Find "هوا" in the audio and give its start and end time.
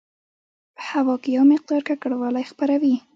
0.91-1.15